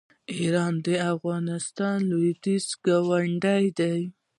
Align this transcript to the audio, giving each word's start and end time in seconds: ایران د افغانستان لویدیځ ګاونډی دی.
ایران 0.33 0.73
د 0.85 0.87
افغانستان 1.13 1.97
لویدیځ 2.11 2.65
ګاونډی 2.85 3.65
دی. 3.79 3.99